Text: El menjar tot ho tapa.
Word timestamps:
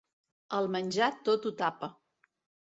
El 0.59 0.69
menjar 0.77 1.11
tot 1.29 1.47
ho 1.51 1.55
tapa. 1.63 1.93